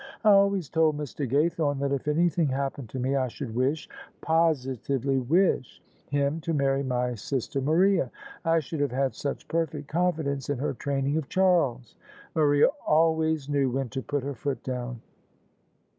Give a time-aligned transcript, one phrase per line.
[0.23, 1.29] I always told Mr.
[1.29, 3.87] Ga3rthome that if any thing happened to me I should wish—
[4.21, 8.09] positively wish— him to marry my sister Maria.
[8.43, 11.93] I should have had such perfect confidence in her training of Charles.
[12.33, 15.01] Maria always knew when to put her foot down."